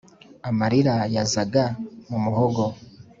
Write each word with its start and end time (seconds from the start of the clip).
amarira 0.49 0.95
yazaga 1.15 1.63
mu 2.09 2.17
muhogo 2.25 2.63